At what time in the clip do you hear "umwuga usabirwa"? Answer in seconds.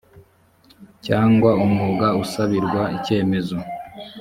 1.65-2.81